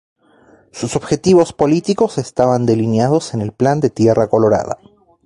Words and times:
Sus 0.71 0.95
objetivos 0.95 1.53
políticos 1.53 2.17
estaban 2.17 2.65
delineados 2.65 3.35
en 3.35 3.41
el 3.41 3.51
Plan 3.51 3.79
de 3.81 3.91
Tierra 3.91 4.29
Colorada. 4.31 4.79